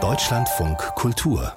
Deutschlandfunk 0.00 0.78
Kultur 0.94 1.52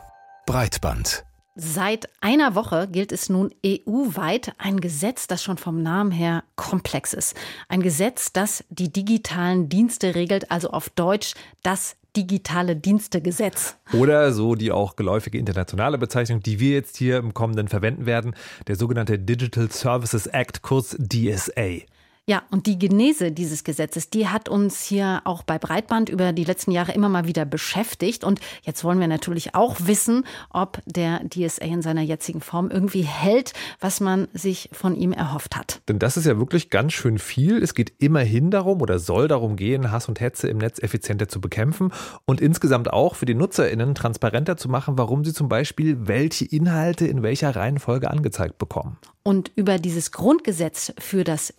Breitband 0.47 1.23
Seit 1.53 2.09
einer 2.19 2.55
Woche 2.55 2.87
gilt 2.87 3.11
es 3.11 3.29
nun 3.29 3.53
EU-weit 3.63 4.53
ein 4.57 4.79
Gesetz, 4.79 5.27
das 5.27 5.43
schon 5.43 5.57
vom 5.57 5.83
Namen 5.83 6.09
her 6.09 6.43
komplex 6.55 7.13
ist. 7.13 7.35
Ein 7.69 7.83
Gesetz, 7.83 8.33
das 8.33 8.63
die 8.69 8.91
digitalen 8.91 9.69
Dienste 9.69 10.15
regelt, 10.15 10.49
also 10.49 10.71
auf 10.71 10.89
Deutsch 10.89 11.35
das 11.61 11.95
digitale 12.15 12.75
Dienstegesetz. 12.75 13.77
Oder 13.93 14.33
so 14.33 14.55
die 14.55 14.71
auch 14.71 14.95
geläufige 14.95 15.37
internationale 15.37 15.99
Bezeichnung, 15.99 16.41
die 16.41 16.59
wir 16.59 16.71
jetzt 16.71 16.97
hier 16.97 17.17
im 17.17 17.35
kommenden 17.35 17.67
verwenden 17.67 18.07
werden, 18.07 18.33
der 18.65 18.77
sogenannte 18.77 19.19
Digital 19.19 19.69
Services 19.69 20.25
Act, 20.25 20.63
kurz 20.63 20.97
DSA. 20.97 21.81
Ja, 22.29 22.43
und 22.51 22.67
die 22.67 22.77
Genese 22.77 23.31
dieses 23.31 23.63
Gesetzes, 23.63 24.11
die 24.11 24.27
hat 24.27 24.47
uns 24.47 24.83
hier 24.83 25.21
auch 25.25 25.41
bei 25.41 25.57
Breitband 25.57 26.07
über 26.07 26.33
die 26.33 26.43
letzten 26.43 26.71
Jahre 26.71 26.91
immer 26.91 27.09
mal 27.09 27.25
wieder 27.25 27.45
beschäftigt. 27.45 28.23
Und 28.23 28.39
jetzt 28.61 28.83
wollen 28.83 28.99
wir 28.99 29.07
natürlich 29.07 29.55
auch 29.55 29.77
wissen, 29.79 30.23
ob 30.51 30.81
der 30.85 31.21
DSA 31.27 31.65
in 31.65 31.81
seiner 31.81 32.03
jetzigen 32.03 32.39
Form 32.39 32.69
irgendwie 32.69 33.01
hält, 33.01 33.53
was 33.79 34.01
man 34.01 34.27
sich 34.33 34.69
von 34.71 34.95
ihm 34.95 35.13
erhofft 35.13 35.55
hat. 35.55 35.81
Denn 35.89 35.97
das 35.97 36.15
ist 36.15 36.27
ja 36.27 36.37
wirklich 36.37 36.69
ganz 36.69 36.93
schön 36.93 37.17
viel. 37.17 37.61
Es 37.61 37.73
geht 37.73 37.91
immerhin 37.97 38.51
darum 38.51 38.81
oder 38.81 38.99
soll 38.99 39.27
darum 39.27 39.55
gehen, 39.55 39.91
Hass 39.91 40.07
und 40.07 40.19
Hetze 40.19 40.47
im 40.47 40.59
Netz 40.59 40.77
effizienter 40.77 41.27
zu 41.27 41.41
bekämpfen 41.41 41.91
und 42.25 42.39
insgesamt 42.39 42.93
auch 42.93 43.15
für 43.15 43.25
die 43.25 43.35
NutzerInnen 43.35 43.95
transparenter 43.95 44.57
zu 44.57 44.69
machen, 44.69 44.99
warum 44.99 45.25
sie 45.25 45.33
zum 45.33 45.49
Beispiel 45.49 46.07
welche 46.07 46.45
Inhalte 46.45 47.07
in 47.07 47.23
welcher 47.23 47.55
Reihenfolge 47.55 48.11
angezeigt 48.11 48.59
bekommen. 48.59 48.99
Und 49.23 49.51
über 49.55 49.77
dieses 49.77 50.11
Grundgesetz 50.11 50.93
für 50.97 51.23
das 51.23 51.53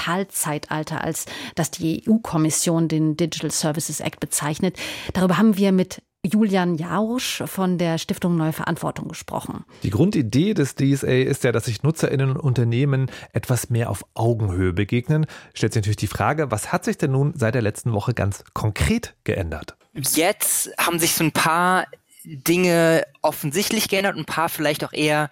Digitalzeitalter, 0.00 1.02
als 1.02 1.26
das 1.54 1.70
die 1.70 2.04
EU-Kommission 2.08 2.88
den 2.88 3.16
Digital 3.16 3.50
Services 3.50 4.00
Act 4.00 4.20
bezeichnet, 4.20 4.76
darüber 5.12 5.36
haben 5.38 5.56
wir 5.56 5.72
mit 5.72 6.02
Julian 6.22 6.74
Jausch 6.74 7.42
von 7.46 7.78
der 7.78 7.96
Stiftung 7.96 8.36
Neue 8.36 8.52
Verantwortung 8.52 9.08
gesprochen. 9.08 9.64
Die 9.82 9.90
Grundidee 9.90 10.52
des 10.52 10.74
DSA 10.74 11.06
ist 11.06 11.44
ja, 11.44 11.52
dass 11.52 11.64
sich 11.64 11.82
NutzerInnen 11.82 12.30
und 12.30 12.36
Unternehmen 12.36 13.10
etwas 13.32 13.70
mehr 13.70 13.88
auf 13.88 14.04
Augenhöhe 14.12 14.74
begegnen. 14.74 15.24
Stellt 15.54 15.72
sich 15.72 15.80
natürlich 15.80 15.96
die 15.96 16.06
Frage, 16.08 16.50
was 16.50 16.72
hat 16.72 16.84
sich 16.84 16.98
denn 16.98 17.12
nun 17.12 17.32
seit 17.36 17.54
der 17.54 17.62
letzten 17.62 17.92
Woche 17.92 18.12
ganz 18.12 18.44
konkret 18.52 19.14
geändert? 19.24 19.76
Jetzt 19.94 20.70
haben 20.78 20.98
sich 20.98 21.14
so 21.14 21.24
ein 21.24 21.32
paar 21.32 21.86
Dinge 22.24 23.06
offensichtlich 23.22 23.88
geändert 23.88 24.14
und 24.14 24.22
ein 24.22 24.26
paar 24.26 24.48
vielleicht 24.48 24.84
auch 24.84 24.92
eher 24.92 25.30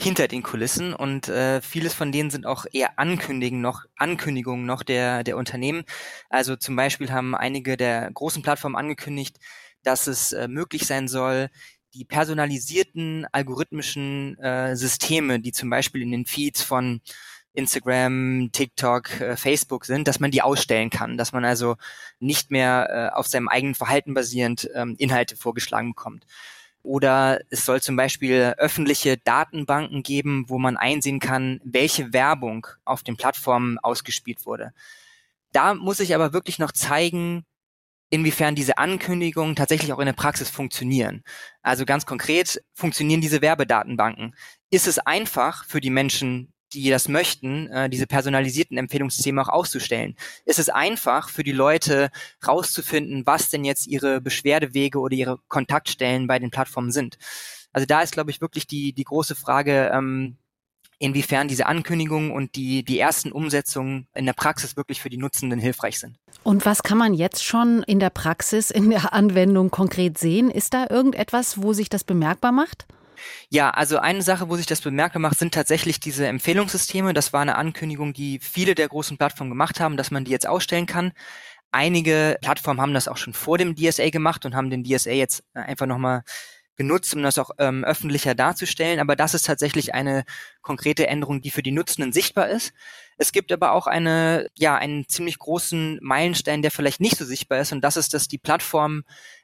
hinter 0.00 0.28
den 0.28 0.42
Kulissen 0.42 0.94
und 0.94 1.28
äh, 1.28 1.60
vieles 1.60 1.94
von 1.94 2.12
denen 2.12 2.30
sind 2.30 2.46
auch 2.46 2.66
eher 2.72 2.98
Ankündigungen 2.98 3.62
noch, 3.62 3.84
Ankündigungen 3.96 4.64
noch 4.66 4.82
der, 4.82 5.24
der 5.24 5.36
Unternehmen. 5.36 5.84
Also 6.28 6.56
zum 6.56 6.76
Beispiel 6.76 7.10
haben 7.10 7.34
einige 7.34 7.76
der 7.76 8.10
großen 8.12 8.42
Plattformen 8.42 8.76
angekündigt, 8.76 9.38
dass 9.82 10.06
es 10.06 10.32
äh, 10.32 10.48
möglich 10.48 10.86
sein 10.86 11.08
soll, 11.08 11.50
die 11.94 12.04
personalisierten 12.04 13.26
algorithmischen 13.32 14.38
äh, 14.38 14.76
Systeme, 14.76 15.40
die 15.40 15.52
zum 15.52 15.70
Beispiel 15.70 16.02
in 16.02 16.10
den 16.12 16.26
Feeds 16.26 16.62
von 16.62 17.00
Instagram, 17.52 18.50
TikTok, 18.52 19.20
äh, 19.20 19.36
Facebook 19.36 19.84
sind, 19.84 20.06
dass 20.08 20.20
man 20.20 20.30
die 20.30 20.42
ausstellen 20.42 20.90
kann, 20.90 21.16
dass 21.16 21.32
man 21.32 21.44
also 21.44 21.76
nicht 22.18 22.50
mehr 22.50 23.10
äh, 23.12 23.16
auf 23.16 23.26
seinem 23.26 23.48
eigenen 23.48 23.74
Verhalten 23.74 24.14
basierend 24.14 24.68
ähm, 24.74 24.94
Inhalte 24.98 25.36
vorgeschlagen 25.36 25.90
bekommt. 25.90 26.26
Oder 26.82 27.40
es 27.50 27.66
soll 27.66 27.82
zum 27.82 27.96
Beispiel 27.96 28.54
öffentliche 28.56 29.18
Datenbanken 29.18 30.02
geben, 30.02 30.46
wo 30.48 30.58
man 30.58 30.76
einsehen 30.76 31.20
kann, 31.20 31.60
welche 31.62 32.12
Werbung 32.12 32.66
auf 32.84 33.02
den 33.02 33.16
Plattformen 33.16 33.78
ausgespielt 33.78 34.46
wurde. 34.46 34.72
Da 35.52 35.74
muss 35.74 36.00
ich 36.00 36.14
aber 36.14 36.32
wirklich 36.32 36.58
noch 36.58 36.72
zeigen, 36.72 37.44
inwiefern 38.08 38.54
diese 38.54 38.78
Ankündigungen 38.78 39.56
tatsächlich 39.56 39.92
auch 39.92 39.98
in 40.00 40.06
der 40.06 40.12
Praxis 40.14 40.50
funktionieren. 40.50 41.22
Also 41.62 41.84
ganz 41.84 42.06
konkret, 42.06 42.62
funktionieren 42.74 43.20
diese 43.20 43.42
Werbedatenbanken? 43.42 44.34
Ist 44.70 44.86
es 44.86 44.98
einfach 44.98 45.64
für 45.64 45.80
die 45.80 45.90
Menschen, 45.90 46.52
die 46.72 46.90
das 46.90 47.08
möchten, 47.08 47.68
äh, 47.68 47.90
diese 47.90 48.06
personalisierten 48.06 48.76
Empfehlungssysteme 48.76 49.42
auch 49.42 49.48
auszustellen. 49.48 50.16
Es 50.44 50.58
ist 50.58 50.72
einfach 50.72 51.28
für 51.28 51.42
die 51.42 51.52
Leute 51.52 52.10
rauszufinden, 52.46 53.26
was 53.26 53.50
denn 53.50 53.64
jetzt 53.64 53.86
ihre 53.86 54.20
Beschwerdewege 54.20 54.98
oder 54.98 55.14
ihre 55.14 55.38
Kontaktstellen 55.48 56.26
bei 56.26 56.38
den 56.38 56.50
Plattformen 56.50 56.92
sind. 56.92 57.18
Also 57.72 57.86
da 57.86 58.02
ist, 58.02 58.12
glaube 58.12 58.30
ich, 58.30 58.40
wirklich 58.40 58.66
die, 58.66 58.92
die 58.92 59.04
große 59.04 59.34
Frage, 59.34 59.90
ähm, 59.92 60.36
inwiefern 61.00 61.48
diese 61.48 61.66
Ankündigungen 61.66 62.30
und 62.30 62.54
die, 62.56 62.84
die 62.84 62.98
ersten 62.98 63.32
Umsetzungen 63.32 64.06
in 64.14 64.26
der 64.26 64.34
Praxis 64.34 64.76
wirklich 64.76 65.00
für 65.00 65.08
die 65.08 65.16
Nutzenden 65.16 65.58
hilfreich 65.58 65.98
sind. 65.98 66.18
Und 66.42 66.66
was 66.66 66.82
kann 66.82 66.98
man 66.98 67.14
jetzt 67.14 67.42
schon 67.42 67.82
in 67.84 68.00
der 68.00 68.10
Praxis, 68.10 68.70
in 68.70 68.90
der 68.90 69.12
Anwendung 69.14 69.70
konkret 69.70 70.18
sehen? 70.18 70.50
Ist 70.50 70.74
da 70.74 70.86
irgendetwas, 70.90 71.62
wo 71.62 71.72
sich 71.72 71.88
das 71.88 72.04
bemerkbar 72.04 72.52
macht? 72.52 72.86
Ja, 73.48 73.70
also 73.70 73.98
eine 73.98 74.22
Sache, 74.22 74.48
wo 74.48 74.56
sich 74.56 74.66
das 74.66 74.80
bemerkbar 74.80 75.20
macht, 75.20 75.38
sind 75.38 75.54
tatsächlich 75.54 76.00
diese 76.00 76.26
Empfehlungssysteme. 76.26 77.14
Das 77.14 77.32
war 77.32 77.40
eine 77.40 77.56
Ankündigung, 77.56 78.12
die 78.12 78.38
viele 78.40 78.74
der 78.74 78.88
großen 78.88 79.18
Plattformen 79.18 79.50
gemacht 79.50 79.80
haben, 79.80 79.96
dass 79.96 80.10
man 80.10 80.24
die 80.24 80.30
jetzt 80.30 80.46
ausstellen 80.46 80.86
kann. 80.86 81.12
Einige 81.72 82.36
Plattformen 82.40 82.80
haben 82.80 82.94
das 82.94 83.08
auch 83.08 83.16
schon 83.16 83.32
vor 83.32 83.58
dem 83.58 83.76
DSA 83.76 84.10
gemacht 84.10 84.44
und 84.44 84.54
haben 84.54 84.70
den 84.70 84.84
DSA 84.84 85.12
jetzt 85.12 85.44
einfach 85.54 85.86
nochmal 85.86 86.22
genutzt, 86.80 87.14
um 87.14 87.22
das 87.22 87.38
auch 87.38 87.50
ähm, 87.58 87.84
öffentlicher 87.84 88.34
darzustellen. 88.34 89.00
Aber 89.00 89.14
das 89.14 89.34
ist 89.34 89.44
tatsächlich 89.44 89.92
eine 89.92 90.24
konkrete 90.62 91.06
Änderung, 91.06 91.42
die 91.42 91.50
für 91.50 91.62
die 91.62 91.72
Nutzenden 91.72 92.10
sichtbar 92.10 92.48
ist. 92.48 92.72
Es 93.18 93.32
gibt 93.32 93.52
aber 93.52 93.72
auch 93.72 93.86
eine, 93.86 94.48
ja, 94.56 94.76
einen 94.76 95.06
ziemlich 95.06 95.38
großen 95.38 95.98
Meilenstein, 96.00 96.62
der 96.62 96.70
vielleicht 96.70 97.00
nicht 97.00 97.18
so 97.18 97.26
sichtbar 97.26 97.60
ist. 97.60 97.72
Und 97.72 97.82
das 97.82 97.98
ist, 97.98 98.14
dass 98.14 98.28
die 98.28 98.38
Plattformen 98.38 99.02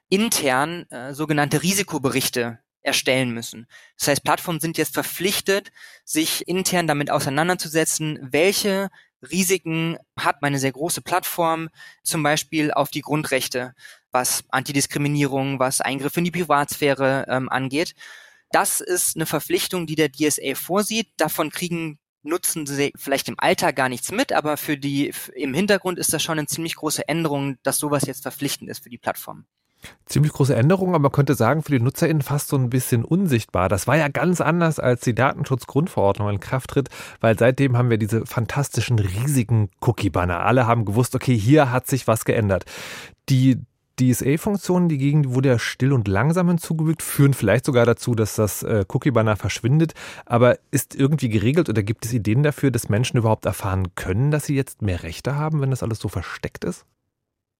intern 0.09 0.87
äh, 0.89 1.13
sogenannte 1.13 1.63
Risikoberichte 1.63 2.59
erstellen 2.87 3.31
müssen. 3.33 3.67
Das 3.99 4.09
heißt, 4.09 4.25
Plattformen 4.25 4.61
sind 4.61 4.79
jetzt 4.79 4.95
verpflichtet, 4.95 5.71
sich 6.05 6.47
intern 6.49 6.87
damit 6.87 7.11
auseinanderzusetzen, 7.11 8.19
welche 8.23 8.89
Risiken 9.31 9.99
hat 10.19 10.43
meine 10.43 10.59
sehr 10.59 10.73
große 10.73 11.03
Plattform, 11.03 11.69
zum 12.03 12.23
Beispiel 12.23 12.73
auf 12.73 12.91
die 12.91 13.01
Grundrechte, 13.01 13.75
was 14.13 14.45
Antidiskriminierung, 14.51 15.59
was 15.59 15.81
Eingriffe 15.81 16.21
in 16.21 16.25
die 16.25 16.31
Privatsphäre 16.31 17.27
ähm, 17.29 17.49
angeht. 17.49 17.95
Das 18.51 18.81
ist 18.81 19.17
eine 19.17 19.27
Verpflichtung, 19.27 19.87
die 19.87 19.97
der 19.97 20.13
DSA 20.13 20.55
vorsieht. 20.55 21.09
Davon 21.17 21.51
kriegen 21.51 21.99
nutzen 22.23 22.67
sie 22.67 22.93
vielleicht 22.97 23.29
im 23.29 23.39
Alltag 23.39 23.77
gar 23.77 23.89
nichts 23.89 24.11
mit, 24.11 24.33
aber 24.33 24.57
für 24.57 24.77
die 24.77 25.13
im 25.35 25.55
Hintergrund 25.55 25.99
ist 25.99 26.13
das 26.13 26.23
schon 26.23 26.39
eine 26.39 26.47
ziemlich 26.47 26.77
große 26.77 27.09
Änderung, 27.09 27.57
dass 27.63 27.79
sowas 27.79 28.05
jetzt 28.07 28.23
verpflichtend 28.23 28.69
ist 28.69 28.83
für 28.83 28.91
die 28.91 28.99
Plattform. 28.99 29.47
Ziemlich 30.07 30.33
große 30.33 30.55
Änderung, 30.55 30.91
aber 30.91 31.01
man 31.01 31.13
könnte 31.13 31.35
sagen, 31.35 31.63
für 31.63 31.73
die 31.73 31.81
NutzerInnen 31.81 32.23
fast 32.23 32.49
so 32.49 32.57
ein 32.57 32.71
bisschen 32.71 33.05
unsichtbar. 33.05 33.69
Das 33.69 33.87
war 33.87 33.97
ja 33.97 34.09
ganz 34.09 34.41
anders, 34.41 34.79
als 34.79 35.03
die 35.03 35.15
Datenschutzgrundverordnung 35.15 36.29
in 36.29 36.41
Kraft 36.41 36.71
tritt, 36.71 36.89
weil 37.21 37.39
seitdem 37.39 37.77
haben 37.77 37.91
wir 37.91 37.99
diese 37.99 38.25
fantastischen, 38.27 38.99
riesigen 38.99 39.71
Cookie-Banner. 39.81 40.41
Alle 40.41 40.67
haben 40.67 40.85
gewusst, 40.85 41.15
okay, 41.15 41.37
hier 41.37 41.73
hat 41.73 41.87
sich 41.87 42.07
was 42.07 42.25
geändert. 42.25 42.65
Die 43.29 43.61
DSA-Funktionen, 43.99 44.89
die 44.89 44.99
Gegend 44.99 45.35
wurde 45.35 45.49
ja 45.49 45.59
still 45.59 45.93
und 45.93 46.07
langsam 46.07 46.49
hinzugefügt, 46.49 47.03
führen 47.03 47.35
vielleicht 47.35 47.65
sogar 47.65 47.87
dazu, 47.87 48.15
dass 48.15 48.37
das 48.37 48.63
äh, 48.63 48.85
Cookie-Banner 48.89 49.37
verschwindet. 49.37 49.95
Aber 50.27 50.59
ist 50.71 50.95
irgendwie 50.95 51.29
geregelt 51.29 51.69
oder 51.69 51.83
gibt 51.83 52.05
es 52.05 52.13
Ideen 52.13 52.43
dafür, 52.43 52.71
dass 52.71 52.89
Menschen 52.89 53.17
überhaupt 53.17 53.47
erfahren 53.47 53.95
können, 53.95 54.31
dass 54.31 54.47
sie 54.47 54.55
jetzt 54.55 54.83
mehr 54.83 55.03
Rechte 55.03 55.37
haben, 55.37 55.61
wenn 55.61 55.71
das 55.71 55.83
alles 55.83 55.99
so 55.99 56.09
versteckt 56.09 56.65
ist? 56.65 56.85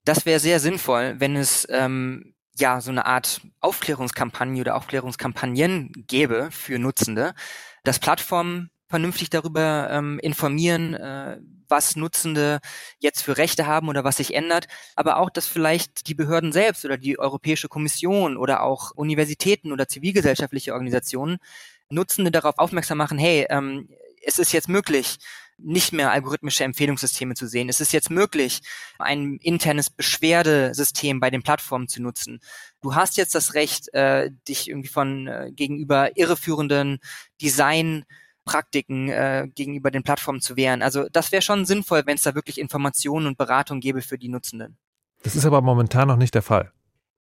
Das 0.07 0.25
wäre 0.25 0.39
sehr 0.39 0.61
sinnvoll, 0.61 1.17
wenn 1.19 1.35
es 1.35 1.67
ähm, 1.69 2.33
ja 2.57 2.81
so 2.81 2.93
eine 2.93 3.07
Art 3.07 3.41
Aufklärungskampagne 3.59 4.61
oder 4.61 4.77
Aufklärungskampagnen 4.77 5.91
gäbe 6.07 6.49
für 6.53 6.79
Nutzende, 6.79 7.35
dass 7.83 7.99
Plattformen 7.99 8.71
vernünftig 8.89 9.31
darüber 9.31 9.89
ähm, 9.91 10.21
informieren, 10.21 10.95
äh, 10.95 11.39
was 11.69 11.97
Nutzende 11.97 12.61
jetzt 13.01 13.23
für 13.23 13.37
Rechte 13.37 13.67
haben 13.67 13.89
oder 13.89 14.05
was 14.05 14.19
sich 14.19 14.33
ändert, 14.33 14.69
aber 14.95 15.17
auch, 15.17 15.29
dass 15.29 15.49
vielleicht 15.49 16.07
die 16.07 16.15
Behörden 16.15 16.53
selbst 16.53 16.85
oder 16.85 16.99
die 16.99 17.19
Europäische 17.19 17.67
Kommission 17.67 18.37
oder 18.37 18.63
auch 18.63 18.93
Universitäten 18.93 19.73
oder 19.73 19.89
zivilgesellschaftliche 19.89 20.73
Organisationen 20.73 21.39
Nutzende 21.91 22.31
darauf 22.31 22.59
aufmerksam 22.59 22.99
machen, 22.99 23.19
hey, 23.19 23.47
ähm, 23.51 23.89
es 24.23 24.39
ist 24.39 24.53
jetzt 24.53 24.69
möglich, 24.69 25.19
nicht 25.59 25.93
mehr 25.93 26.11
algorithmische 26.13 26.65
Empfehlungssysteme 26.65 27.35
zu 27.35 27.47
sehen. 27.47 27.69
Es 27.69 27.81
ist 27.81 27.93
jetzt 27.93 28.11
möglich, 28.11 28.61
ein 28.99 29.37
internes 29.37 29.91
Beschwerdesystem 29.91 31.21
bei 31.21 31.31
den 31.31 31.43
Plattformen 31.43 31.89
zu 31.89 32.03
nutzen. 32.03 32.41
Du 32.83 32.95
hast 32.95 33.17
jetzt 33.17 33.35
das 33.35 33.55
Recht, 33.55 33.93
äh, 33.95 34.31
dich 34.49 34.69
irgendwie 34.69 34.89
von 34.89 35.27
äh, 35.27 35.51
gegenüber 35.53 36.17
irreführenden 36.17 36.99
Designpraktiken 37.41 39.09
äh, 39.09 39.49
gegenüber 39.55 39.91
den 39.91 40.03
Plattformen 40.03 40.41
zu 40.41 40.57
wehren. 40.57 40.83
Also 40.83 41.09
das 41.11 41.33
wäre 41.33 41.43
schon 41.43 41.65
sinnvoll, 41.65 42.03
wenn 42.07 42.17
es 42.17 42.23
da 42.23 42.35
wirklich 42.35 42.59
Informationen 42.59 43.27
und 43.27 43.39
Beratung 43.39 43.81
gäbe 43.81 44.03
für 44.03 44.19
die 44.19 44.29
Nutzenden. 44.29 44.77
Das 45.23 45.35
ist 45.35 45.47
aber 45.47 45.63
momentan 45.63 46.09
noch 46.09 46.17
nicht 46.17 46.35
der 46.35 46.43
Fall. 46.43 46.73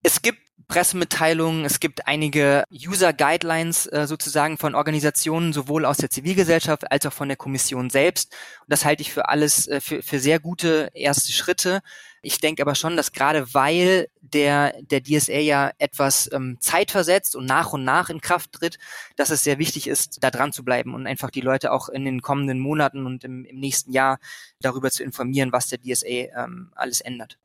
Es 0.03 0.21
gibt 0.21 0.39
Pressemitteilungen, 0.71 1.65
es 1.65 1.81
gibt 1.81 2.07
einige 2.07 2.63
User 2.71 3.11
Guidelines 3.11 3.87
äh, 3.87 4.07
sozusagen 4.07 4.57
von 4.57 4.73
Organisationen, 4.73 5.51
sowohl 5.51 5.83
aus 5.83 5.97
der 5.97 6.09
Zivilgesellschaft 6.09 6.89
als 6.89 7.05
auch 7.05 7.11
von 7.11 7.27
der 7.27 7.35
Kommission 7.35 7.89
selbst. 7.89 8.33
Und 8.61 8.71
das 8.71 8.85
halte 8.85 9.01
ich 9.01 9.11
für 9.11 9.27
alles, 9.27 9.67
äh, 9.67 9.81
für, 9.81 10.01
für 10.01 10.19
sehr 10.19 10.39
gute 10.39 10.89
erste 10.93 11.33
Schritte. 11.33 11.81
Ich 12.21 12.39
denke 12.39 12.61
aber 12.61 12.75
schon, 12.75 12.95
dass 12.95 13.11
gerade 13.11 13.53
weil 13.53 14.07
der, 14.21 14.73
der 14.81 15.03
DSA 15.03 15.39
ja 15.39 15.71
etwas 15.77 16.31
ähm, 16.31 16.55
zeitversetzt 16.61 17.35
und 17.35 17.45
nach 17.45 17.73
und 17.73 17.83
nach 17.83 18.09
in 18.09 18.21
Kraft 18.21 18.53
tritt, 18.53 18.77
dass 19.17 19.29
es 19.29 19.43
sehr 19.43 19.59
wichtig 19.59 19.87
ist, 19.87 20.23
da 20.23 20.31
dran 20.31 20.53
zu 20.53 20.63
bleiben 20.63 20.95
und 20.95 21.05
einfach 21.05 21.31
die 21.31 21.41
Leute 21.41 21.73
auch 21.73 21.89
in 21.89 22.05
den 22.05 22.21
kommenden 22.21 22.59
Monaten 22.59 23.05
und 23.05 23.25
im, 23.25 23.43
im 23.43 23.59
nächsten 23.59 23.91
Jahr 23.91 24.19
darüber 24.61 24.89
zu 24.89 25.03
informieren, 25.03 25.51
was 25.51 25.67
der 25.67 25.81
DSA 25.81 26.07
ähm, 26.07 26.71
alles 26.75 27.01
ändert. 27.01 27.37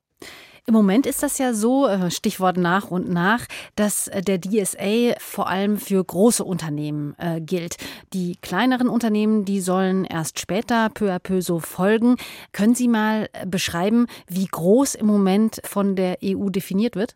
Im 0.69 0.75
Moment 0.75 1.07
ist 1.07 1.23
das 1.23 1.39
ja 1.39 1.55
so, 1.55 1.87
äh, 1.87 2.11
Stichwort 2.11 2.57
nach 2.57 2.91
und 2.91 3.09
nach, 3.09 3.47
dass 3.77 4.09
äh, 4.09 4.21
der 4.21 4.41
DSA 4.41 5.15
vor 5.21 5.49
allem 5.49 5.79
für 5.79 6.03
große 6.05 6.43
Unternehmen 6.43 7.15
äh, 7.19 7.41
gilt. 7.41 7.77
Die 8.13 8.35
kleineren 8.43 8.89
Unternehmen, 8.89 9.45
die 9.45 9.61
sollen 9.61 10.05
erst 10.05 10.41
später 10.41 10.91
peu 10.91 11.13
à 11.13 11.21
peu 11.21 11.41
so 11.41 11.61
folgen. 11.61 12.17
Können 12.51 12.75
Sie 12.75 12.89
mal 12.89 13.29
äh, 13.33 13.47
beschreiben, 13.47 14.09
wie 14.27 14.47
groß 14.47 14.97
im 14.97 15.07
Moment 15.07 15.61
von 15.65 15.95
der 15.95 16.19
EU 16.25 16.49
definiert 16.49 16.97
wird? 16.97 17.15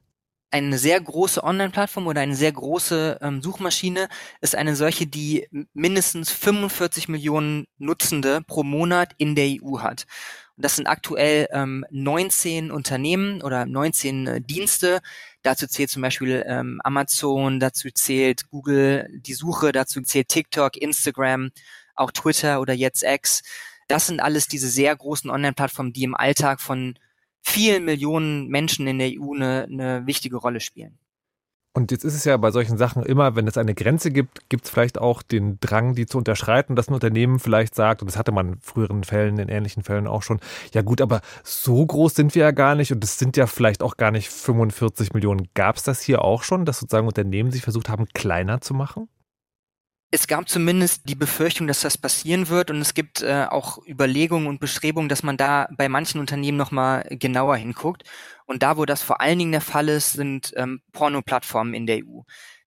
eine 0.52 0.78
sehr 0.78 1.00
große 1.00 1.44
Online-Plattform 1.44 2.06
oder 2.06 2.20
eine 2.20 2.34
sehr 2.34 2.52
große 2.52 3.18
ähm, 3.22 3.40
Suchmaschine 3.40 4.08
ist 4.40 4.56
eine 4.56 4.74
solche, 4.74 5.06
die 5.06 5.46
mindestens 5.74 6.30
45 6.32 7.08
Millionen 7.08 7.66
Nutzende 7.78 8.40
pro 8.46 8.64
Monat 8.64 9.12
in 9.18 9.34
der 9.34 9.46
EU 9.62 9.78
hat. 9.78 10.06
Das 10.60 10.76
sind 10.76 10.86
aktuell 10.86 11.48
ähm, 11.52 11.84
19 11.90 12.70
Unternehmen 12.70 13.42
oder 13.42 13.64
19 13.66 14.26
äh, 14.26 14.40
Dienste. 14.40 15.00
Dazu 15.42 15.66
zählt 15.66 15.90
zum 15.90 16.02
Beispiel 16.02 16.44
ähm, 16.46 16.80
Amazon, 16.84 17.60
dazu 17.60 17.88
zählt 17.90 18.48
Google, 18.50 19.08
die 19.10 19.32
Suche, 19.34 19.72
dazu 19.72 20.02
zählt 20.02 20.28
TikTok, 20.28 20.76
Instagram, 20.76 21.50
auch 21.94 22.10
Twitter 22.10 22.60
oder 22.60 22.74
jetzt 22.74 23.02
X. 23.02 23.42
Das 23.88 24.06
sind 24.06 24.20
alles 24.20 24.46
diese 24.46 24.68
sehr 24.68 24.94
großen 24.94 25.30
Online-Plattformen, 25.30 25.92
die 25.92 26.04
im 26.04 26.14
Alltag 26.14 26.60
von 26.60 26.98
vielen 27.42 27.84
Millionen 27.84 28.48
Menschen 28.48 28.86
in 28.86 28.98
der 28.98 29.10
EU 29.18 29.34
eine, 29.34 29.64
eine 29.64 30.06
wichtige 30.06 30.36
Rolle 30.36 30.60
spielen. 30.60 30.98
Und 31.72 31.92
jetzt 31.92 32.04
ist 32.04 32.14
es 32.14 32.24
ja 32.24 32.36
bei 32.36 32.50
solchen 32.50 32.78
Sachen 32.78 33.04
immer, 33.04 33.36
wenn 33.36 33.46
es 33.46 33.56
eine 33.56 33.74
Grenze 33.74 34.10
gibt, 34.10 34.48
gibt 34.48 34.64
es 34.64 34.70
vielleicht 34.70 34.98
auch 34.98 35.22
den 35.22 35.60
Drang, 35.60 35.94
die 35.94 36.04
zu 36.04 36.18
unterschreiten, 36.18 36.74
dass 36.74 36.88
ein 36.88 36.94
Unternehmen 36.94 37.38
vielleicht 37.38 37.76
sagt, 37.76 38.02
und 38.02 38.10
das 38.10 38.18
hatte 38.18 38.32
man 38.32 38.54
in 38.54 38.60
früheren 38.60 39.04
Fällen, 39.04 39.38
in 39.38 39.48
ähnlichen 39.48 39.84
Fällen 39.84 40.08
auch 40.08 40.22
schon, 40.22 40.40
ja 40.74 40.82
gut, 40.82 41.00
aber 41.00 41.20
so 41.44 41.86
groß 41.86 42.14
sind 42.14 42.34
wir 42.34 42.42
ja 42.42 42.50
gar 42.50 42.74
nicht 42.74 42.92
und 42.92 43.04
es 43.04 43.20
sind 43.20 43.36
ja 43.36 43.46
vielleicht 43.46 43.84
auch 43.84 43.96
gar 43.96 44.10
nicht 44.10 44.30
45 44.30 45.12
Millionen. 45.12 45.46
Gab 45.54 45.76
es 45.76 45.84
das 45.84 46.00
hier 46.00 46.24
auch 46.24 46.42
schon, 46.42 46.64
dass 46.64 46.80
sozusagen 46.80 47.06
Unternehmen 47.06 47.52
sich 47.52 47.62
versucht 47.62 47.88
haben, 47.88 48.06
kleiner 48.14 48.60
zu 48.60 48.74
machen? 48.74 49.08
Es 50.12 50.26
gab 50.26 50.48
zumindest 50.48 51.08
die 51.08 51.14
Befürchtung, 51.14 51.68
dass 51.68 51.82
das 51.82 51.96
passieren 51.96 52.48
wird 52.48 52.70
und 52.70 52.80
es 52.80 52.94
gibt 52.94 53.22
äh, 53.22 53.46
auch 53.48 53.78
Überlegungen 53.86 54.48
und 54.48 54.58
Bestrebungen, 54.58 55.08
dass 55.08 55.22
man 55.22 55.36
da 55.36 55.68
bei 55.76 55.88
manchen 55.88 56.20
Unternehmen 56.20 56.58
nochmal 56.58 57.06
genauer 57.10 57.56
hinguckt. 57.56 58.02
Und 58.44 58.64
da, 58.64 58.76
wo 58.76 58.84
das 58.86 59.02
vor 59.02 59.20
allen 59.20 59.38
Dingen 59.38 59.52
der 59.52 59.60
Fall 59.60 59.88
ist, 59.88 60.12
sind 60.12 60.52
ähm, 60.56 60.82
Porno-Plattformen 60.92 61.74
in 61.74 61.86
der 61.86 61.98
EU. 61.98 62.22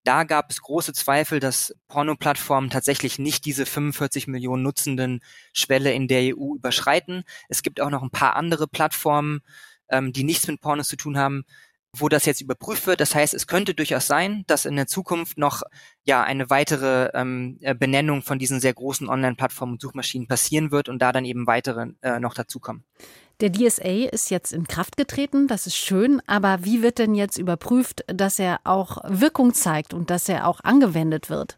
Da 0.05 0.23
gab 0.23 0.51
es 0.51 0.61
große 0.61 0.93
Zweifel, 0.93 1.41
dass 1.41 1.75
Porno-Plattformen 1.89 2.69
tatsächlich 2.69 3.19
nicht 3.19 3.45
diese 3.45 3.65
45 3.65 4.27
Millionen 4.27 4.63
Nutzenden 4.63 5.21
Schwelle 5.51 5.91
in 5.91 6.07
der 6.07 6.37
EU 6.37 6.55
überschreiten. 6.55 7.23
Es 7.49 7.61
gibt 7.61 7.81
auch 7.81 7.89
noch 7.89 8.03
ein 8.03 8.09
paar 8.09 8.37
andere 8.37 8.67
Plattformen, 8.69 9.41
ähm, 9.89 10.13
die 10.13 10.23
nichts 10.23 10.47
mit 10.47 10.61
Pornos 10.61 10.87
zu 10.87 10.95
tun 10.95 11.17
haben, 11.17 11.43
wo 11.95 12.09
das 12.09 12.25
jetzt 12.25 12.41
überprüft 12.41 12.87
wird. 12.87 12.99
Das 12.99 13.13
heißt, 13.13 13.33
es 13.33 13.47
könnte 13.47 13.73
durchaus 13.73 14.07
sein, 14.07 14.43
dass 14.47 14.65
in 14.65 14.75
der 14.75 14.87
Zukunft 14.87 15.37
noch 15.37 15.61
ja 16.03 16.23
eine 16.23 16.49
weitere 16.49 17.09
ähm, 17.13 17.57
äh, 17.61 17.75
Benennung 17.75 18.23
von 18.23 18.39
diesen 18.39 18.59
sehr 18.59 18.73
großen 18.73 19.07
Online-Plattformen 19.07 19.73
und 19.73 19.81
Suchmaschinen 19.81 20.27
passieren 20.27 20.71
wird 20.71 20.89
und 20.89 20.99
da 20.99 21.11
dann 21.11 21.25
eben 21.25 21.45
weitere 21.45 21.87
äh, 22.01 22.19
noch 22.19 22.33
dazukommen. 22.33 22.83
Der 23.39 23.51
DSA 23.51 24.09
ist 24.11 24.29
jetzt 24.29 24.53
in 24.53 24.67
Kraft 24.67 24.95
getreten, 24.95 25.47
das 25.47 25.67
ist 25.67 25.75
schön, 25.75 26.21
aber 26.27 26.63
wie 26.63 26.81
wird 26.81 26.99
denn 26.99 27.15
jetzt 27.15 27.37
überprüft, 27.37 28.03
dass 28.07 28.39
er 28.39 28.59
auch 28.63 28.97
Wirkung 29.07 29.53
zeigt 29.53 29.93
und 29.93 30.09
dass 30.09 30.29
er 30.29 30.47
auch 30.47 30.61
angewendet 30.61 31.29
wird? 31.29 31.57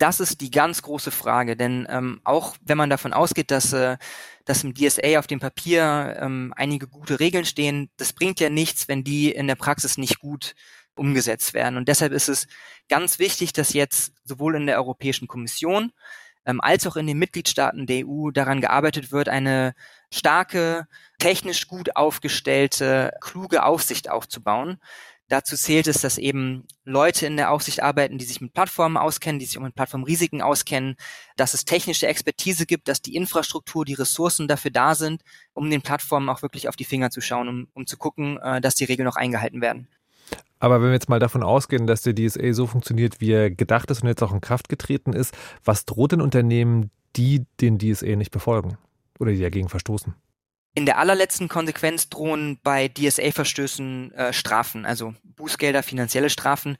Das 0.00 0.18
ist 0.18 0.40
die 0.40 0.50
ganz 0.50 0.80
große 0.80 1.10
Frage, 1.10 1.58
denn 1.58 1.86
ähm, 1.90 2.22
auch 2.24 2.56
wenn 2.62 2.78
man 2.78 2.88
davon 2.88 3.12
ausgeht, 3.12 3.50
dass, 3.50 3.74
äh, 3.74 3.98
dass 4.46 4.64
im 4.64 4.72
DSA 4.72 5.18
auf 5.18 5.26
dem 5.26 5.40
Papier 5.40 6.16
ähm, 6.18 6.54
einige 6.56 6.88
gute 6.88 7.20
Regeln 7.20 7.44
stehen, 7.44 7.90
das 7.98 8.14
bringt 8.14 8.40
ja 8.40 8.48
nichts, 8.48 8.88
wenn 8.88 9.04
die 9.04 9.30
in 9.30 9.46
der 9.46 9.56
Praxis 9.56 9.98
nicht 9.98 10.18
gut 10.18 10.54
umgesetzt 10.94 11.52
werden. 11.52 11.76
Und 11.76 11.86
deshalb 11.86 12.14
ist 12.14 12.30
es 12.30 12.46
ganz 12.88 13.18
wichtig, 13.18 13.52
dass 13.52 13.74
jetzt 13.74 14.14
sowohl 14.24 14.56
in 14.56 14.66
der 14.66 14.78
Europäischen 14.78 15.28
Kommission 15.28 15.92
ähm, 16.46 16.62
als 16.62 16.86
auch 16.86 16.96
in 16.96 17.06
den 17.06 17.18
Mitgliedstaaten 17.18 17.86
der 17.86 18.06
EU 18.06 18.30
daran 18.30 18.62
gearbeitet 18.62 19.12
wird, 19.12 19.28
eine 19.28 19.74
starke, 20.10 20.86
technisch 21.18 21.68
gut 21.68 21.94
aufgestellte, 21.94 23.12
kluge 23.20 23.64
Aufsicht 23.64 24.08
aufzubauen, 24.10 24.78
Dazu 25.30 25.54
zählt 25.54 25.86
es, 25.86 26.00
dass 26.00 26.18
eben 26.18 26.66
Leute 26.84 27.24
in 27.24 27.36
der 27.36 27.52
Aufsicht 27.52 27.84
arbeiten, 27.84 28.18
die 28.18 28.24
sich 28.24 28.40
mit 28.40 28.52
Plattformen 28.52 28.96
auskennen, 28.96 29.38
die 29.38 29.46
sich 29.46 29.56
auch 29.58 29.62
mit 29.62 29.76
Plattformrisiken 29.76 30.42
auskennen, 30.42 30.96
dass 31.36 31.54
es 31.54 31.64
technische 31.64 32.08
Expertise 32.08 32.66
gibt, 32.66 32.88
dass 32.88 33.00
die 33.00 33.14
Infrastruktur, 33.14 33.84
die 33.84 33.94
Ressourcen 33.94 34.48
dafür 34.48 34.72
da 34.72 34.96
sind, 34.96 35.22
um 35.52 35.70
den 35.70 35.82
Plattformen 35.82 36.28
auch 36.28 36.42
wirklich 36.42 36.68
auf 36.68 36.74
die 36.74 36.84
Finger 36.84 37.12
zu 37.12 37.20
schauen, 37.20 37.48
um, 37.48 37.68
um 37.74 37.86
zu 37.86 37.96
gucken, 37.96 38.38
äh, 38.38 38.60
dass 38.60 38.74
die 38.74 38.82
Regeln 38.82 39.08
auch 39.08 39.14
eingehalten 39.14 39.60
werden. 39.60 39.86
Aber 40.58 40.80
wenn 40.80 40.88
wir 40.88 40.94
jetzt 40.94 41.08
mal 41.08 41.20
davon 41.20 41.44
ausgehen, 41.44 41.86
dass 41.86 42.02
der 42.02 42.16
DSA 42.16 42.52
so 42.52 42.66
funktioniert, 42.66 43.20
wie 43.20 43.30
er 43.30 43.52
gedacht 43.52 43.88
ist 43.92 44.02
und 44.02 44.08
jetzt 44.08 44.24
auch 44.24 44.32
in 44.32 44.40
Kraft 44.40 44.68
getreten 44.68 45.12
ist, 45.12 45.32
was 45.64 45.84
droht 45.84 46.10
den 46.10 46.22
Unternehmen, 46.22 46.90
die 47.14 47.46
den 47.60 47.78
DSA 47.78 48.16
nicht 48.16 48.32
befolgen 48.32 48.78
oder 49.20 49.30
die 49.30 49.40
dagegen 49.40 49.68
verstoßen? 49.68 50.12
In 50.74 50.86
der 50.86 50.98
allerletzten 50.98 51.48
Konsequenz 51.48 52.08
drohen 52.08 52.60
bei 52.62 52.88
DSA-Verstößen 52.88 54.12
äh, 54.12 54.32
Strafen, 54.32 54.86
also 54.86 55.14
Bußgelder, 55.24 55.82
finanzielle 55.82 56.30
Strafen. 56.30 56.76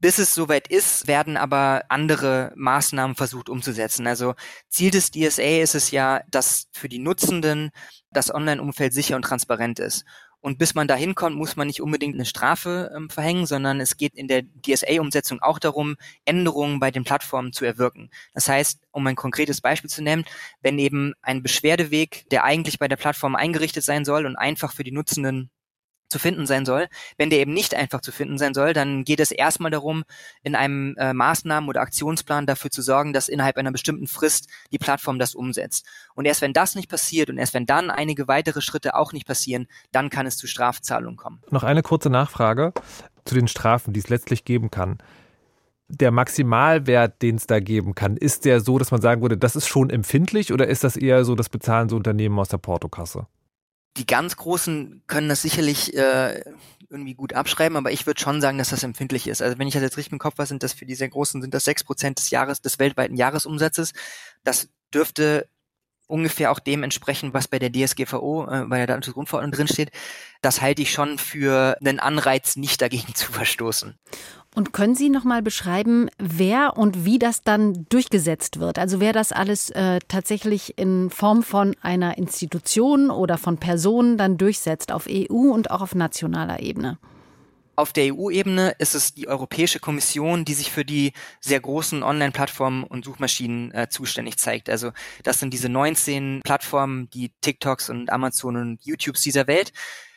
Bis 0.00 0.18
es 0.18 0.34
soweit 0.34 0.68
ist, 0.68 1.08
werden 1.08 1.36
aber 1.36 1.82
andere 1.88 2.52
Maßnahmen 2.54 3.16
versucht 3.16 3.48
umzusetzen. 3.48 4.06
Also 4.06 4.34
Ziel 4.68 4.92
des 4.92 5.10
DSA 5.10 5.60
ist 5.60 5.74
es 5.74 5.90
ja, 5.90 6.22
dass 6.28 6.68
für 6.72 6.88
die 6.88 7.00
Nutzenden 7.00 7.70
das 8.12 8.32
Online-Umfeld 8.32 8.94
sicher 8.94 9.16
und 9.16 9.22
transparent 9.22 9.80
ist. 9.80 10.04
Und 10.40 10.58
bis 10.58 10.74
man 10.74 10.86
da 10.86 10.94
hinkommt, 10.94 11.36
muss 11.36 11.56
man 11.56 11.66
nicht 11.66 11.82
unbedingt 11.82 12.14
eine 12.14 12.24
Strafe 12.24 12.92
ähm, 12.94 13.10
verhängen, 13.10 13.46
sondern 13.46 13.80
es 13.80 13.96
geht 13.96 14.14
in 14.14 14.28
der 14.28 14.42
DSA-Umsetzung 14.42 15.42
auch 15.42 15.58
darum, 15.58 15.96
Änderungen 16.24 16.78
bei 16.78 16.90
den 16.90 17.04
Plattformen 17.04 17.52
zu 17.52 17.64
erwirken. 17.64 18.10
Das 18.34 18.48
heißt, 18.48 18.80
um 18.92 19.06
ein 19.06 19.16
konkretes 19.16 19.60
Beispiel 19.60 19.90
zu 19.90 20.02
nennen, 20.02 20.24
wenn 20.60 20.78
eben 20.78 21.14
ein 21.22 21.42
Beschwerdeweg, 21.42 22.28
der 22.30 22.44
eigentlich 22.44 22.78
bei 22.78 22.88
der 22.88 22.96
Plattform 22.96 23.34
eingerichtet 23.34 23.84
sein 23.84 24.04
soll 24.04 24.26
und 24.26 24.36
einfach 24.36 24.72
für 24.72 24.84
die 24.84 24.92
Nutzenden 24.92 25.50
zu 26.08 26.18
finden 26.18 26.46
sein 26.46 26.64
soll. 26.64 26.88
Wenn 27.16 27.30
der 27.30 27.40
eben 27.40 27.52
nicht 27.52 27.74
einfach 27.74 28.00
zu 28.00 28.12
finden 28.12 28.38
sein 28.38 28.54
soll, 28.54 28.72
dann 28.72 29.04
geht 29.04 29.20
es 29.20 29.30
erstmal 29.30 29.70
darum, 29.70 30.04
in 30.42 30.54
einem 30.54 30.94
äh, 30.98 31.12
Maßnahmen- 31.12 31.68
oder 31.68 31.80
Aktionsplan 31.80 32.46
dafür 32.46 32.70
zu 32.70 32.82
sorgen, 32.82 33.12
dass 33.12 33.28
innerhalb 33.28 33.56
einer 33.56 33.72
bestimmten 33.72 34.06
Frist 34.06 34.48
die 34.72 34.78
Plattform 34.78 35.18
das 35.18 35.34
umsetzt. 35.34 35.86
Und 36.14 36.24
erst 36.24 36.42
wenn 36.42 36.52
das 36.52 36.74
nicht 36.74 36.88
passiert 36.88 37.30
und 37.30 37.38
erst 37.38 37.54
wenn 37.54 37.66
dann 37.66 37.90
einige 37.90 38.28
weitere 38.28 38.60
Schritte 38.60 38.94
auch 38.94 39.12
nicht 39.12 39.26
passieren, 39.26 39.66
dann 39.92 40.10
kann 40.10 40.26
es 40.26 40.36
zu 40.36 40.46
Strafzahlungen 40.46 41.16
kommen. 41.16 41.42
Noch 41.50 41.62
eine 41.62 41.82
kurze 41.82 42.10
Nachfrage 42.10 42.72
zu 43.24 43.34
den 43.34 43.48
Strafen, 43.48 43.92
die 43.92 44.00
es 44.00 44.08
letztlich 44.08 44.44
geben 44.44 44.70
kann. 44.70 44.98
Der 45.90 46.10
Maximalwert, 46.10 47.22
den 47.22 47.36
es 47.36 47.46
da 47.46 47.60
geben 47.60 47.94
kann, 47.94 48.16
ist 48.18 48.44
der 48.44 48.60
so, 48.60 48.78
dass 48.78 48.90
man 48.90 49.00
sagen 49.00 49.22
würde, 49.22 49.38
das 49.38 49.56
ist 49.56 49.68
schon 49.68 49.88
empfindlich 49.88 50.52
oder 50.52 50.66
ist 50.66 50.84
das 50.84 50.96
eher 50.96 51.24
so, 51.24 51.34
das 51.34 51.48
bezahlen 51.48 51.88
so 51.88 51.96
Unternehmen 51.96 52.38
aus 52.38 52.48
der 52.48 52.58
Portokasse? 52.58 53.26
Die 53.98 54.06
ganz 54.06 54.36
Großen 54.36 55.02
können 55.06 55.28
das 55.28 55.42
sicherlich 55.42 55.94
äh, 55.94 56.42
irgendwie 56.88 57.14
gut 57.14 57.32
abschreiben, 57.32 57.76
aber 57.76 57.90
ich 57.90 58.06
würde 58.06 58.20
schon 58.20 58.40
sagen, 58.40 58.58
dass 58.58 58.70
das 58.70 58.82
empfindlich 58.82 59.26
ist. 59.26 59.42
Also 59.42 59.58
wenn 59.58 59.68
ich 59.68 59.74
das 59.74 59.82
jetzt 59.82 59.96
richtig 59.96 60.12
im 60.12 60.18
Kopf 60.18 60.38
habe, 60.38 60.46
sind 60.46 60.62
das 60.62 60.72
für 60.72 60.86
die 60.86 60.94
sehr 60.94 61.08
Großen, 61.08 61.42
sind 61.42 61.52
das 61.52 61.64
sechs 61.64 61.84
Prozent 61.84 62.18
des 62.18 62.30
Jahres, 62.30 62.62
des 62.62 62.78
weltweiten 62.78 63.16
Jahresumsatzes. 63.16 63.92
Das 64.44 64.68
dürfte 64.94 65.48
ungefähr 66.08 66.50
auch 66.50 66.58
dem 66.58 66.82
entsprechen, 66.82 67.32
was 67.32 67.46
bei 67.46 67.58
der 67.58 67.70
DSGVO, 67.70 68.46
äh, 68.50 68.64
bei 68.66 68.78
der 68.78 68.88
Datenschutzgrundverordnung 68.88 69.52
drinsteht. 69.52 69.90
Das 70.42 70.60
halte 70.60 70.82
ich 70.82 70.92
schon 70.92 71.18
für 71.18 71.76
einen 71.80 72.00
Anreiz, 72.00 72.56
nicht 72.56 72.82
dagegen 72.82 73.14
zu 73.14 73.30
verstoßen. 73.30 73.94
Und 74.54 74.72
können 74.72 74.96
Sie 74.96 75.10
noch 75.10 75.24
mal 75.24 75.42
beschreiben, 75.42 76.08
wer 76.18 76.76
und 76.76 77.04
wie 77.04 77.18
das 77.18 77.42
dann 77.42 77.86
durchgesetzt 77.90 78.58
wird? 78.58 78.78
Also 78.78 78.98
wer 78.98 79.12
das 79.12 79.30
alles 79.30 79.70
äh, 79.70 80.00
tatsächlich 80.08 80.78
in 80.78 81.10
Form 81.10 81.44
von 81.44 81.76
einer 81.80 82.18
Institution 82.18 83.10
oder 83.10 83.38
von 83.38 83.58
Personen 83.58 84.16
dann 84.16 84.36
durchsetzt 84.36 84.90
auf 84.90 85.06
EU 85.08 85.52
und 85.52 85.70
auch 85.70 85.82
auf 85.82 85.94
nationaler 85.94 86.60
Ebene? 86.60 86.98
Auf 87.78 87.92
der 87.92 88.12
EU-Ebene 88.12 88.74
ist 88.80 88.96
es 88.96 89.14
die 89.14 89.28
Europäische 89.28 89.78
Kommission, 89.78 90.44
die 90.44 90.54
sich 90.54 90.72
für 90.72 90.84
die 90.84 91.12
sehr 91.38 91.60
großen 91.60 92.02
Online-Plattformen 92.02 92.82
und 92.82 93.04
Suchmaschinen 93.04 93.70
äh, 93.70 93.88
zuständig 93.88 94.36
zeigt. 94.36 94.68
Also 94.68 94.90
das 95.22 95.38
sind 95.38 95.54
diese 95.54 95.68
19 95.68 96.40
Plattformen, 96.42 97.08
die 97.10 97.30
TikToks 97.40 97.88
und 97.88 98.10
Amazon 98.10 98.56
und 98.56 98.84
YouTubes 98.84 99.20
dieser 99.20 99.46
Welt. 99.46 99.72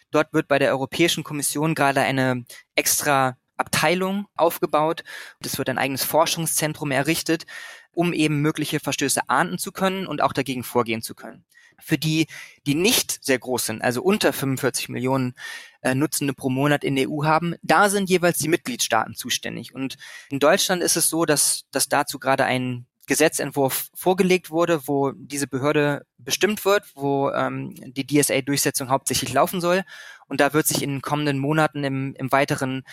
Dort 0.09 0.33
wird 0.33 0.47
bei 0.47 0.57
der 0.57 0.71
Europäischen 0.71 1.23
Kommission 1.23 1.75
gerade 1.75 2.01
eine 2.01 2.45
extra 2.73 3.37
Abteilung 3.57 4.25
aufgebaut. 4.35 5.03
Es 5.45 5.59
wird 5.59 5.69
ein 5.69 5.77
eigenes 5.77 6.03
Forschungszentrum 6.03 6.89
errichtet, 6.89 7.45
um 7.93 8.11
eben 8.11 8.41
mögliche 8.41 8.79
Verstöße 8.79 9.29
ahnden 9.29 9.59
zu 9.59 9.71
können 9.71 10.07
und 10.07 10.23
auch 10.23 10.33
dagegen 10.33 10.63
vorgehen 10.63 11.03
zu 11.03 11.13
können. 11.13 11.45
Für 11.83 11.97
die, 11.97 12.27
die 12.65 12.75
nicht 12.75 13.23
sehr 13.23 13.39
groß 13.39 13.65
sind, 13.65 13.81
also 13.81 14.01
unter 14.01 14.33
45 14.33 14.89
Millionen 14.89 15.33
äh, 15.81 15.95
Nutzende 15.95 16.33
pro 16.33 16.49
Monat 16.49 16.83
in 16.83 16.95
der 16.95 17.09
EU 17.09 17.25
haben, 17.25 17.55
da 17.61 17.89
sind 17.89 18.09
jeweils 18.09 18.37
die 18.37 18.47
Mitgliedstaaten 18.47 19.15
zuständig. 19.15 19.73
Und 19.73 19.97
in 20.29 20.39
Deutschland 20.39 20.83
ist 20.83 20.95
es 20.95 21.09
so, 21.09 21.25
dass, 21.25 21.63
dass 21.71 21.89
dazu 21.89 22.19
gerade 22.19 22.45
ein 22.45 22.85
Gesetzentwurf 23.07 23.89
vorgelegt 23.93 24.51
wurde, 24.51 24.87
wo 24.87 25.11
diese 25.11 25.47
Behörde 25.47 26.05
bestimmt 26.17 26.63
wird, 26.63 26.85
wo 26.95 27.29
ähm, 27.31 27.75
die 27.93 28.05
DSA-Durchsetzung 28.05 28.89
hauptsächlich 28.89 29.33
laufen 29.33 29.59
soll. 29.59 29.83
Und 30.27 30.39
da 30.39 30.53
wird 30.53 30.67
sich 30.67 30.81
in 30.81 30.91
den 30.91 31.01
kommenden 31.01 31.39
Monaten 31.39 31.83
im, 31.83 32.13
im 32.15 32.31
weiteren 32.31 32.83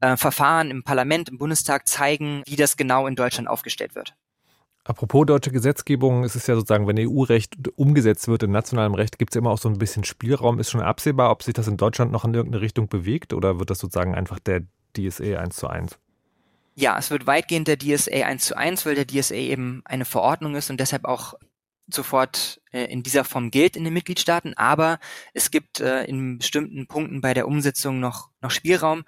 äh, 0.00 0.16
Verfahren 0.16 0.70
im 0.70 0.82
Parlament, 0.82 1.28
im 1.28 1.38
Bundestag 1.38 1.88
zeigen, 1.88 2.42
wie 2.46 2.56
das 2.56 2.76
genau 2.76 3.06
in 3.06 3.16
Deutschland 3.16 3.48
aufgestellt 3.48 3.94
wird. 3.94 4.14
Apropos 4.86 5.24
deutsche 5.24 5.50
Gesetzgebung, 5.50 6.24
es 6.24 6.36
ist 6.36 6.46
ja 6.46 6.54
sozusagen, 6.54 6.86
wenn 6.86 6.98
EU-Recht 6.98 7.56
umgesetzt 7.76 8.28
wird 8.28 8.42
in 8.42 8.50
nationalem 8.50 8.92
Recht, 8.94 9.18
gibt 9.18 9.34
es 9.34 9.38
immer 9.38 9.50
auch 9.50 9.58
so 9.58 9.70
ein 9.70 9.78
bisschen 9.78 10.04
Spielraum. 10.04 10.58
Ist 10.58 10.70
schon 10.70 10.82
absehbar, 10.82 11.30
ob 11.30 11.42
sich 11.42 11.54
das 11.54 11.68
in 11.68 11.78
Deutschland 11.78 12.12
noch 12.12 12.26
in 12.26 12.34
irgendeine 12.34 12.60
Richtung 12.60 12.88
bewegt 12.88 13.32
oder 13.32 13.58
wird 13.58 13.70
das 13.70 13.78
sozusagen 13.78 14.14
einfach 14.14 14.38
der 14.38 14.62
DSA 14.94 15.38
1 15.38 15.56
zu 15.56 15.68
1? 15.68 15.98
Ja, 16.74 16.98
es 16.98 17.10
wird 17.10 17.26
weitgehend 17.26 17.66
der 17.66 17.78
DSA 17.78 18.26
1 18.26 18.44
zu 18.44 18.56
1, 18.58 18.84
weil 18.84 18.94
der 18.94 19.06
DSA 19.06 19.36
eben 19.36 19.80
eine 19.86 20.04
Verordnung 20.04 20.54
ist 20.54 20.68
und 20.68 20.78
deshalb 20.78 21.06
auch 21.06 21.34
sofort 21.86 22.60
äh, 22.72 22.84
in 22.84 23.02
dieser 23.02 23.24
Form 23.24 23.50
gilt 23.50 23.76
in 23.76 23.84
den 23.84 23.94
Mitgliedstaaten. 23.94 24.54
Aber 24.54 24.98
es 25.32 25.50
gibt 25.50 25.80
äh, 25.80 26.04
in 26.04 26.38
bestimmten 26.38 26.86
Punkten 26.86 27.22
bei 27.22 27.32
der 27.32 27.48
Umsetzung 27.48 28.00
noch, 28.00 28.30
noch 28.42 28.50
Spielraum, 28.50 29.04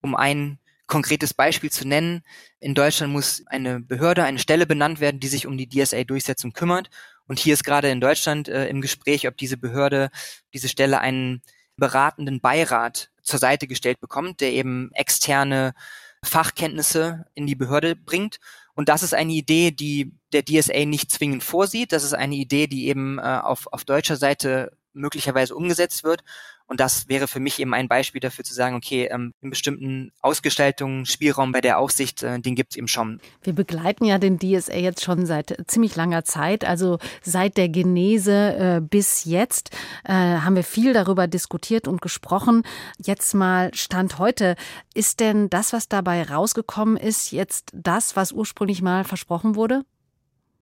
um 0.00 0.16
ein 0.16 0.58
konkretes 0.90 1.32
Beispiel 1.32 1.70
zu 1.70 1.88
nennen. 1.88 2.22
In 2.58 2.74
Deutschland 2.74 3.12
muss 3.12 3.42
eine 3.46 3.80
Behörde, 3.80 4.24
eine 4.24 4.40
Stelle 4.40 4.66
benannt 4.66 5.00
werden, 5.00 5.20
die 5.20 5.28
sich 5.28 5.46
um 5.46 5.56
die 5.56 5.68
DSA-Durchsetzung 5.68 6.52
kümmert. 6.52 6.90
Und 7.26 7.38
hier 7.38 7.54
ist 7.54 7.64
gerade 7.64 7.88
in 7.88 8.00
Deutschland 8.00 8.48
äh, 8.48 8.68
im 8.68 8.82
Gespräch, 8.82 9.26
ob 9.26 9.36
diese 9.38 9.56
Behörde, 9.56 10.10
diese 10.52 10.68
Stelle 10.68 11.00
einen 11.00 11.42
beratenden 11.76 12.40
Beirat 12.40 13.10
zur 13.22 13.38
Seite 13.38 13.68
gestellt 13.68 14.00
bekommt, 14.00 14.40
der 14.40 14.52
eben 14.52 14.90
externe 14.92 15.74
Fachkenntnisse 16.22 17.24
in 17.34 17.46
die 17.46 17.54
Behörde 17.54 17.96
bringt. 17.96 18.40
Und 18.74 18.88
das 18.88 19.02
ist 19.02 19.14
eine 19.14 19.32
Idee, 19.32 19.70
die 19.70 20.12
der 20.32 20.44
DSA 20.44 20.84
nicht 20.86 21.12
zwingend 21.12 21.44
vorsieht. 21.44 21.92
Das 21.92 22.02
ist 22.02 22.14
eine 22.14 22.34
Idee, 22.34 22.66
die 22.66 22.88
eben 22.88 23.18
äh, 23.18 23.22
auf, 23.22 23.68
auf 23.72 23.84
deutscher 23.84 24.16
Seite 24.16 24.72
möglicherweise 24.92 25.54
umgesetzt 25.54 26.04
wird. 26.04 26.22
Und 26.70 26.78
das 26.78 27.08
wäre 27.08 27.26
für 27.26 27.40
mich 27.40 27.58
eben 27.58 27.74
ein 27.74 27.88
Beispiel 27.88 28.20
dafür 28.20 28.44
zu 28.44 28.54
sagen, 28.54 28.76
okay, 28.76 29.08
ähm, 29.10 29.34
in 29.40 29.50
bestimmten 29.50 30.12
Ausgestaltungen, 30.20 31.04
Spielraum 31.04 31.50
bei 31.50 31.60
der 31.60 31.80
Aufsicht, 31.80 32.22
äh, 32.22 32.38
den 32.38 32.54
gibt 32.54 32.72
es 32.72 32.76
eben 32.76 32.86
schon. 32.86 33.20
Wir 33.42 33.54
begleiten 33.54 34.04
ja 34.04 34.18
den 34.18 34.38
DSA 34.38 34.76
jetzt 34.76 35.02
schon 35.02 35.26
seit 35.26 35.56
ziemlich 35.66 35.96
langer 35.96 36.24
Zeit, 36.24 36.64
also 36.64 37.00
seit 37.22 37.56
der 37.56 37.68
Genese 37.68 38.76
äh, 38.76 38.80
bis 38.80 39.24
jetzt 39.24 39.70
äh, 40.04 40.12
haben 40.12 40.54
wir 40.54 40.62
viel 40.62 40.92
darüber 40.92 41.26
diskutiert 41.26 41.88
und 41.88 42.02
gesprochen. 42.02 42.62
Jetzt 43.04 43.34
mal 43.34 43.74
Stand 43.74 44.20
heute. 44.20 44.54
Ist 44.94 45.18
denn 45.18 45.50
das, 45.50 45.72
was 45.72 45.88
dabei 45.88 46.22
rausgekommen 46.22 46.96
ist, 46.96 47.32
jetzt 47.32 47.72
das, 47.74 48.14
was 48.14 48.30
ursprünglich 48.30 48.80
mal 48.80 49.02
versprochen 49.02 49.56
wurde? 49.56 49.82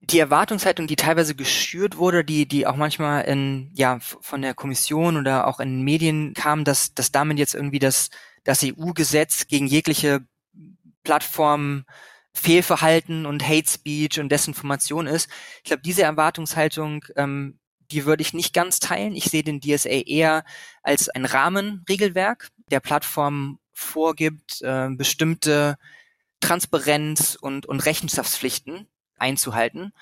Die 0.09 0.19
Erwartungshaltung, 0.19 0.88
die 0.88 0.95
teilweise 0.95 1.35
geschürt 1.35 1.97
wurde, 1.97 2.24
die, 2.24 2.47
die 2.47 2.67
auch 2.67 2.75
manchmal 2.75 3.24
in, 3.24 3.71
ja, 3.74 4.00
von 4.00 4.41
der 4.41 4.53
Kommission 4.53 5.17
oder 5.17 5.47
auch 5.47 5.59
in 5.59 5.81
Medien 5.81 6.33
kam, 6.33 6.63
dass, 6.63 6.93
dass 6.93 7.12
damit 7.12 7.39
jetzt 7.39 7.55
irgendwie 7.55 7.79
das, 7.79 8.09
das 8.43 8.63
EU-Gesetz 8.63 9.47
gegen 9.47 9.67
jegliche 9.67 10.21
Plattform 11.03 11.85
Fehlverhalten 12.33 13.25
und 13.25 13.47
Hate 13.47 13.69
Speech 13.69 14.19
und 14.19 14.29
Desinformation 14.29 15.07
ist. 15.07 15.29
Ich 15.59 15.63
glaube, 15.63 15.81
diese 15.83 16.03
Erwartungshaltung, 16.03 17.05
ähm, 17.15 17.59
die 17.91 18.05
würde 18.05 18.21
ich 18.21 18.33
nicht 18.33 18.53
ganz 18.53 18.79
teilen. 18.79 19.15
Ich 19.15 19.25
sehe 19.25 19.43
den 19.43 19.62
DSA 19.62 19.89
eher 19.89 20.43
als 20.83 21.09
ein 21.09 21.25
Rahmenregelwerk, 21.25 22.50
der 22.69 22.79
Plattform 22.81 23.59
vorgibt, 23.74 24.62
äh, 24.62 24.89
bestimmte 24.89 25.77
Transparenz 26.41 27.38
und, 27.39 27.65
und 27.65 27.85
Rechenschaftspflichten 27.85 28.88
einzuhalten. 29.17 29.93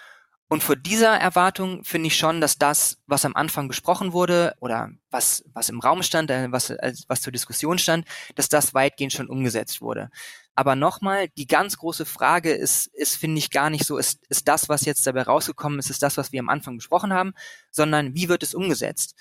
Und 0.50 0.62
vor 0.62 0.75
dieser 0.75 1.17
Erwartung 1.17 1.84
finde 1.84 2.08
ich 2.08 2.15
schon, 2.15 2.39
dass 2.39 2.60
das, 2.60 3.00
was 3.08 3.25
am 3.25 3.36
Anfang 3.36 3.67
besprochen 3.67 4.13
wurde 4.13 4.53
oder 4.60 4.91
was, 5.10 5.43
was 5.53 5.70
im 5.70 5.79
Raum 5.79 6.03
stand, 6.03 6.29
äh, 6.29 6.51
was, 6.51 6.70
was 7.08 7.22
zur 7.22 7.32
Diskussion 7.32 7.79
stand, 7.79 8.05
dass 8.36 8.50
das 8.50 8.74
weitgehend 8.74 9.13
schon 9.13 9.29
umgesetzt 9.29 9.82
wurde. 9.82 10.10
Aber 10.53 10.75
nochmal, 10.75 11.29
die 11.29 11.48
ganz 11.48 11.77
große 11.77 12.05
Frage 12.05 12.51
ist, 12.51 12.86
ist 12.88 13.15
finde 13.15 13.39
ich 13.39 13.50
gar 13.50 13.72
nicht 13.72 13.86
so, 13.86 13.98
ist, 13.98 14.24
ist 14.29 14.48
das, 14.48 14.70
was 14.70 14.86
jetzt 14.86 15.08
dabei 15.08 15.24
rausgekommen 15.24 15.79
ist, 15.79 15.89
ist 15.89 16.03
das, 16.03 16.17
was 16.17 16.32
wir 16.32 16.39
am 16.39 16.50
Anfang 16.50 16.75
besprochen 16.75 17.13
haben, 17.13 17.34
sondern 17.72 18.13
wie 18.13 18.29
wird 18.29 18.43
es 18.43 18.53
umgesetzt? 18.53 19.15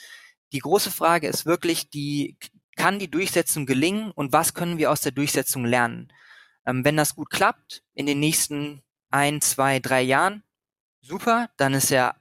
Die 0.52 0.58
große 0.58 0.90
Frage 0.90 1.28
ist 1.28 1.46
wirklich, 1.46 1.88
die, 1.88 2.36
kann 2.76 2.98
die 2.98 3.10
Durchsetzung 3.10 3.66
gelingen 3.66 4.10
und 4.10 4.32
was 4.32 4.54
können 4.54 4.78
wir 4.78 4.90
aus 4.90 5.00
der 5.00 5.12
Durchsetzung 5.12 5.64
lernen? 5.64 6.12
Ähm, 6.66 6.84
wenn 6.84 6.96
das 6.96 7.14
gut 7.14 7.30
klappt, 7.30 7.82
in 7.94 8.06
den 8.06 8.20
nächsten 8.20 8.82
ein, 9.12 9.40
zwei, 9.40 9.78
drei 9.78 10.02
Jahren, 10.02 10.42
super, 11.00 11.50
dann 11.56 11.74
ist 11.74 11.90
ja, 11.90 12.14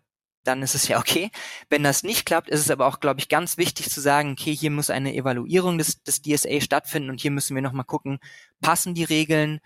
dann 0.44 0.64
ist 0.64 0.76
es 0.76 0.88
ja 0.88 1.00
okay. 1.00 1.32
Wenn 1.70 1.84
das 1.84 2.04
nicht 2.04 2.26
klappt, 2.26 2.50
ist 2.50 2.62
es 2.62 2.72
aber 2.72 2.88
auch, 2.88 3.00
glaube 3.00 3.20
ich, 3.20 3.30
ganz 3.30 3.58
wichtig 3.58 3.90
zu 3.90 4.02
sagen, 4.02 4.32
okay, 4.34 4.56
hier 4.56 4.72
muss 4.72 4.90
eine 4.90 5.14
Evaluierung 5.16 5.78
des, 5.78 6.04
des 6.04 6.22
DSA 6.22 6.62
stattfinden 6.62 7.10
und 7.10 7.22
hier 7.22 7.32
müssen 7.32 7.56
wir 7.56 7.62
nochmal 7.62 7.86
gucken, 7.86 8.20
passen 8.62 8.94
die 8.94 9.04
Regeln, 9.04 9.60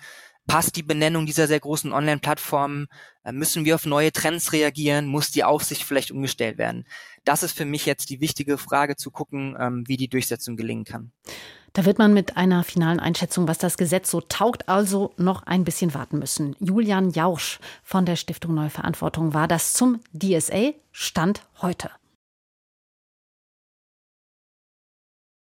passt 0.48 0.76
die 0.76 0.84
Benennung 0.84 1.26
dieser 1.26 1.48
sehr 1.48 1.60
großen 1.60 1.92
Online-Plattformen, 1.92 2.88
äh, 3.24 3.32
müssen 3.32 3.66
wir 3.66 3.76
auf 3.76 3.86
neue 3.86 4.12
Trends 4.12 4.54
reagieren, 4.54 5.08
muss 5.08 5.32
die 5.32 5.44
Aufsicht 5.44 5.84
vielleicht 5.84 6.12
umgestellt 6.12 6.58
werden. 6.58 6.86
Das 7.24 7.44
ist 7.44 7.58
für 7.58 7.66
mich 7.66 7.86
jetzt 7.86 8.10
die 8.10 8.22
wichtige 8.22 8.58
Frage 8.58 8.96
zu 8.96 9.12
gucken, 9.12 9.56
ähm, 9.60 9.84
wie 9.88 9.98
die 9.98 10.10
Durchsetzung 10.10 10.56
gelingen 10.56 10.86
kann. 10.86 11.12
Da 11.76 11.84
wird 11.84 12.00
man 12.00 12.14
mit 12.14 12.38
einer 12.38 12.64
finalen 12.64 13.02
Einschätzung, 13.02 13.50
was 13.50 13.58
das 13.58 13.76
Gesetz 13.76 14.10
so 14.10 14.22
taugt, 14.22 14.70
also 14.70 15.12
noch 15.18 15.44
ein 15.44 15.66
bisschen 15.66 15.94
warten 15.94 16.20
müssen. 16.20 16.56
Julian 16.62 17.10
Jausch 17.10 17.60
von 17.84 18.06
der 18.06 18.16
Stiftung 18.16 18.54
Neue 18.54 18.70
Verantwortung 18.70 19.34
war 19.34 19.50
das 19.50 19.74
zum 19.74 20.00
DSA 20.14 20.72
Stand 20.94 21.42
heute. 21.62 21.90